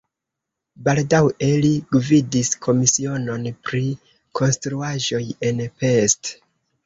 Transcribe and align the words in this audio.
Baldaŭe 0.85 1.49
li 1.65 1.69
gvidis 1.95 2.49
komisionon 2.67 3.45
pri 3.67 3.83
konstruaĵoj 4.39 5.23
en 5.51 5.61
Pest. 5.83 6.33